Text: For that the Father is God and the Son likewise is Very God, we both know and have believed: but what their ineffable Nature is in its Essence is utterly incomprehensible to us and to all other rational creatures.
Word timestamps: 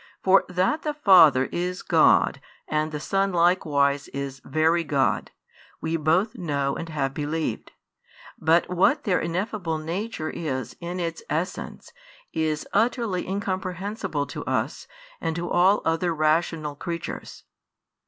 For 0.23 0.45
that 0.49 0.81
the 0.81 0.95
Father 0.95 1.45
is 1.51 1.83
God 1.83 2.41
and 2.67 2.91
the 2.91 2.99
Son 2.99 3.31
likewise 3.31 4.07
is 4.07 4.41
Very 4.43 4.83
God, 4.83 5.29
we 5.79 5.95
both 5.95 6.33
know 6.33 6.75
and 6.75 6.89
have 6.89 7.13
believed: 7.13 7.73
but 8.39 8.67
what 8.67 9.03
their 9.03 9.19
ineffable 9.19 9.77
Nature 9.77 10.31
is 10.31 10.75
in 10.79 10.99
its 10.99 11.21
Essence 11.29 11.93
is 12.33 12.67
utterly 12.73 13.27
incomprehensible 13.27 14.25
to 14.25 14.43
us 14.45 14.87
and 15.21 15.35
to 15.35 15.51
all 15.51 15.83
other 15.85 16.15
rational 16.15 16.73
creatures. 16.75 17.43